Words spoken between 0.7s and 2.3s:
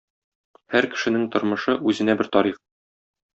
Һәр кешенең тормышы- үзенә